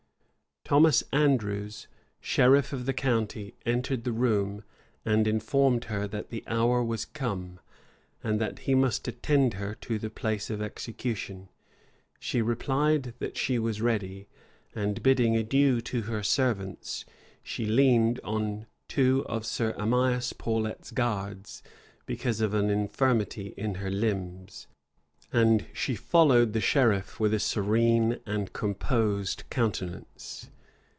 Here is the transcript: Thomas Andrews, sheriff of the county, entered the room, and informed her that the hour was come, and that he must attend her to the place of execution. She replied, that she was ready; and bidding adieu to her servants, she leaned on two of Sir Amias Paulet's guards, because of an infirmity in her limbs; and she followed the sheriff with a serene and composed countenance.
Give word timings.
Thomas 0.63 1.03
Andrews, 1.11 1.89
sheriff 2.21 2.71
of 2.71 2.85
the 2.85 2.93
county, 2.93 3.55
entered 3.65 4.05
the 4.05 4.13
room, 4.13 4.63
and 5.03 5.27
informed 5.27 5.85
her 5.85 6.07
that 6.07 6.29
the 6.29 6.45
hour 6.47 6.81
was 6.81 7.03
come, 7.03 7.59
and 8.23 8.39
that 8.39 8.59
he 8.59 8.73
must 8.73 9.05
attend 9.05 9.55
her 9.55 9.75
to 9.81 9.99
the 9.99 10.09
place 10.09 10.49
of 10.49 10.61
execution. 10.61 11.49
She 12.21 12.41
replied, 12.41 13.13
that 13.19 13.35
she 13.37 13.59
was 13.59 13.81
ready; 13.81 14.29
and 14.73 15.03
bidding 15.03 15.35
adieu 15.35 15.81
to 15.81 16.03
her 16.03 16.23
servants, 16.23 17.03
she 17.43 17.65
leaned 17.65 18.21
on 18.23 18.65
two 18.87 19.25
of 19.27 19.45
Sir 19.45 19.73
Amias 19.77 20.31
Paulet's 20.31 20.91
guards, 20.91 21.61
because 22.05 22.39
of 22.39 22.53
an 22.53 22.69
infirmity 22.69 23.53
in 23.57 23.75
her 23.75 23.91
limbs; 23.91 24.67
and 25.33 25.65
she 25.73 25.95
followed 25.95 26.53
the 26.53 26.61
sheriff 26.61 27.19
with 27.19 27.33
a 27.33 27.39
serene 27.41 28.19
and 28.25 28.53
composed 28.53 29.43
countenance. 29.49 30.49